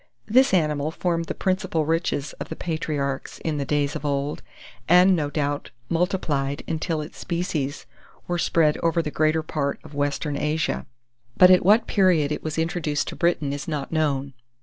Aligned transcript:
This 0.25 0.51
animal 0.51 0.89
formed 0.89 1.25
the 1.25 1.35
principal 1.35 1.85
riches 1.85 2.33
of 2.39 2.49
the 2.49 2.55
patriarchs, 2.55 3.37
in 3.45 3.59
the 3.59 3.65
days 3.65 3.95
of 3.95 4.03
old, 4.03 4.41
and, 4.89 5.15
no 5.15 5.29
doubt, 5.29 5.69
multiplied, 5.89 6.63
until 6.67 7.01
its 7.01 7.19
species 7.19 7.85
were 8.27 8.39
spread 8.39 8.79
over 8.79 9.03
the 9.03 9.11
greater 9.11 9.43
part 9.43 9.79
of 9.83 9.93
Western 9.93 10.35
Asia; 10.37 10.87
but 11.37 11.51
at 11.51 11.63
what 11.63 11.85
period 11.85 12.31
it 12.31 12.41
was 12.43 12.57
introduced 12.57 13.09
to 13.09 13.15
Britain 13.15 13.53
is 13.53 13.67
not 13.67 13.91
known. 13.91 14.33